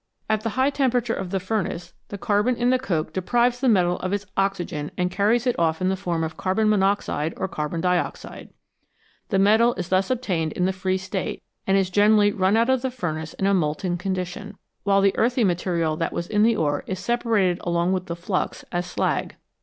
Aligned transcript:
At 0.27 0.41
the 0.41 0.49
high 0.57 0.71
temperature 0.71 1.13
of 1.13 1.29
the 1.29 1.39
furnace 1.39 1.93
the 2.07 2.17
carbon 2.17 2.55
in 2.55 2.71
the 2.71 2.79
coke 2.79 3.13
deprives 3.13 3.59
the 3.59 3.69
metal 3.69 3.99
of 3.99 4.13
its 4.13 4.25
oxygen 4.35 4.89
and 4.97 5.11
carries 5.11 5.45
it 5.45 5.53
off 5.59 5.79
in 5.79 5.89
the 5.89 5.95
form 5.95 6.23
of 6.23 6.37
carbon 6.37 6.67
monoxide 6.69 7.35
or 7.37 7.47
carbon 7.47 7.81
dioxide. 7.81 8.49
The 9.29 9.37
metal 9.37 9.75
is 9.75 9.89
thus 9.89 10.09
obtained 10.09 10.53
in 10.53 10.65
the 10.65 10.73
free 10.73 10.97
state, 10.97 11.43
and 11.67 11.77
is 11.77 11.91
generally 11.91 12.31
run 12.31 12.57
out 12.57 12.67
of 12.71 12.81
the 12.81 12.89
furnace 12.89 13.35
in 13.35 13.45
a 13.45 13.53
molten 13.53 13.95
condition, 13.95 14.57
while 14.81 15.01
the 15.01 15.15
earthy 15.19 15.43
material 15.43 15.95
that 15.97 16.13
was 16.13 16.25
in 16.25 16.41
the 16.41 16.55
ore 16.55 16.83
is 16.87 16.97
separated 16.97 17.59
along 17.61 17.93
with 17.93 18.07
the 18.07 18.15
flux 18.15 18.65
as 18.71 18.87
slag. 18.87 19.35